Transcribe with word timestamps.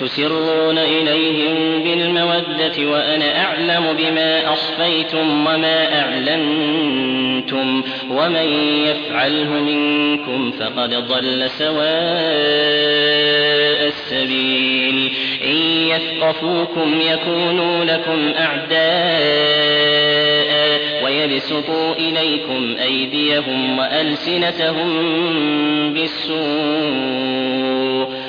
تسرون 0.00 0.78
إليهم 0.78 1.82
بالمودة 1.82 2.90
وأنا 2.90 3.44
أعلم 3.44 3.92
بما 3.98 4.52
أصفيتم 4.52 5.46
وما 5.46 6.00
أعلنتم 6.00 7.82
ومن 8.10 8.48
يفعله 8.86 9.50
منكم 9.50 10.50
فقد 10.50 10.94
ضل 10.94 11.50
سواء 11.50 11.88
السبيل 13.86 15.12
إن 15.44 15.56
يثقفوكم 15.88 17.00
يكونوا 17.00 17.84
لكم 17.84 18.32
أعداء 18.38 19.68
ويبسطوا 21.04 21.94
إليكم 21.94 22.76
أيديهم 22.82 23.78
وألسنتهم 23.78 24.88
بالسوء 25.94 27.38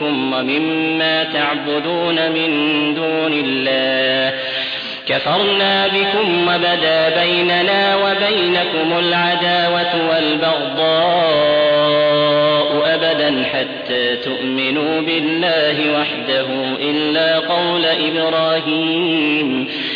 منكم 0.00 0.32
ومما 0.32 1.24
تعبدون 1.24 2.32
من 2.32 2.50
دون 2.94 3.32
الله. 3.32 4.38
كفرنا 5.08 5.86
بكم 5.86 6.48
وبدا 6.48 7.22
بيننا 7.22 7.96
وبينكم 7.96 8.98
العداوة 8.98 10.10
والبغضاء 10.10 11.54
أبدا 12.94 13.44
حتى 13.52 14.16
تؤمنوا 14.16 15.00
بالله 15.00 16.00
وحده 16.00 16.46
إلا 16.80 17.38
قول 17.38 17.84
إبراهيم. 17.84 19.68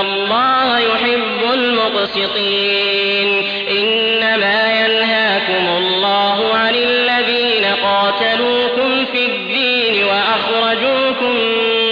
الله 0.00 0.78
يحب 0.78 1.52
المقسطين 1.54 3.42
إنما 3.70 4.72
ينهاكم 4.84 5.68
الله 5.76 6.54
عن 6.54 6.74
الذين 6.74 7.64
قاتلوكم 7.82 9.04
في 9.12 9.26
الدين 9.26 10.04
وأخرجوكم 10.04 11.34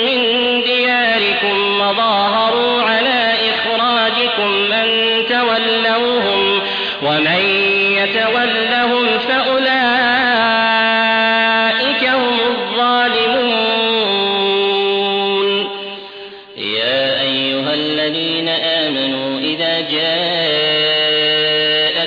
من 0.06 0.20
دياركم 0.64 1.80
وظاهروا 1.80 2.82
على 2.82 3.32
إخراجكم 3.50 4.72
أن 4.72 4.88
تولوهم 5.28 6.62
ومن 7.02 7.40
يتولهم 7.98 8.71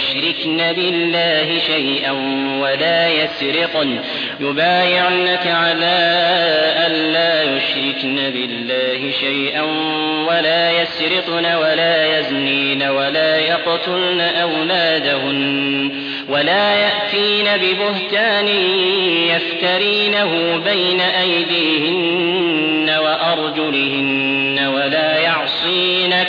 يشركن 0.00 0.72
بالله 0.72 1.58
شيئا 1.58 2.10
ولا 2.60 3.08
يسرقن. 3.08 3.98
يبايعنك 4.40 5.46
على 5.46 5.96
ألا 6.86 7.42
يشركن 7.42 8.30
بالله 8.30 9.10
شيئا 9.20 9.62
ولا 10.28 10.82
يسرقن 10.82 11.46
ولا 11.46 12.18
يزنين 12.18 12.82
ولا 12.82 13.38
يقتلن 13.38 14.20
أولادهن 14.20 15.90
ولا 16.28 16.74
يأتين 16.74 17.44
ببهتان 17.56 18.48
يفترينه 19.28 20.60
بين 20.64 21.00
أيديهن 21.00 22.90
وأرجلهن 22.90 24.70
ولا 24.74 25.18
يعصينك 25.18 26.28